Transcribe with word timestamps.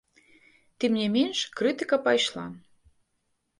Тым 0.83 0.91
не 1.01 1.07
менш, 1.17 1.43
крытыка 1.61 1.97
пайшла. 2.09 2.45